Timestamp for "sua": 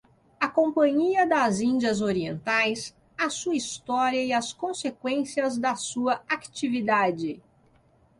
3.29-3.55, 5.75-6.23